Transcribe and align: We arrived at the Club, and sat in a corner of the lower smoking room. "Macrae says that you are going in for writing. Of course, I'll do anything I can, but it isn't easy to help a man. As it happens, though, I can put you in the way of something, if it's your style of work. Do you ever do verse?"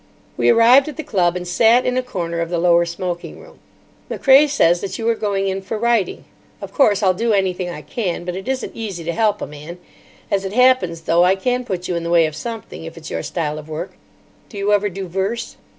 We 0.35 0.49
arrived 0.49 0.89
at 0.89 0.97
the 0.97 1.03
Club, 1.03 1.35
and 1.35 1.47
sat 1.47 1.85
in 1.85 1.95
a 1.95 2.01
corner 2.01 2.39
of 2.39 2.49
the 2.49 2.57
lower 2.57 2.87
smoking 2.87 3.39
room. 3.39 3.59
"Macrae 4.09 4.47
says 4.47 4.81
that 4.81 4.97
you 4.97 5.07
are 5.07 5.13
going 5.13 5.47
in 5.47 5.61
for 5.61 5.77
writing. 5.77 6.25
Of 6.59 6.73
course, 6.73 7.03
I'll 7.03 7.13
do 7.13 7.33
anything 7.33 7.69
I 7.69 7.83
can, 7.83 8.25
but 8.25 8.35
it 8.35 8.47
isn't 8.47 8.71
easy 8.75 9.03
to 9.03 9.13
help 9.13 9.43
a 9.43 9.45
man. 9.45 9.77
As 10.31 10.43
it 10.43 10.53
happens, 10.53 11.01
though, 11.01 11.23
I 11.23 11.35
can 11.35 11.63
put 11.65 11.87
you 11.87 11.95
in 11.95 12.03
the 12.03 12.09
way 12.09 12.25
of 12.25 12.35
something, 12.35 12.83
if 12.83 12.97
it's 12.97 13.11
your 13.11 13.21
style 13.21 13.59
of 13.59 13.69
work. 13.69 13.91
Do 14.49 14.57
you 14.57 14.73
ever 14.73 14.89
do 14.89 15.07
verse?" 15.07 15.55